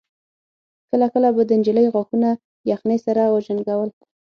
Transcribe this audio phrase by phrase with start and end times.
[0.89, 2.29] کله کله به د نجلۍ غاښونه
[2.71, 3.89] يخنۍ سره وجنګول.